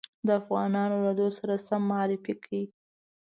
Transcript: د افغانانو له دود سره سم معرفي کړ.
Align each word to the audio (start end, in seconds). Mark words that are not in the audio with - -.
د 0.25 0.27
افغانانو 0.41 0.97
له 1.05 1.11
دود 1.17 1.33
سره 1.39 1.55
سم 1.67 1.81
معرفي 1.91 2.33
کړ. 2.43 2.51